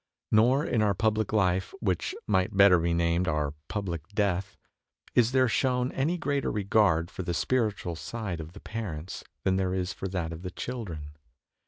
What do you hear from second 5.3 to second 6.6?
there shown any greater